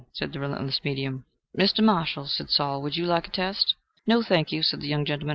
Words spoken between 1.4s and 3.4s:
"Mr. Marshall," said Saul, "would you like a